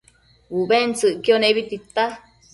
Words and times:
ubentsëcquio 0.59 1.35
nebi 1.39 1.61
tita 1.69 2.05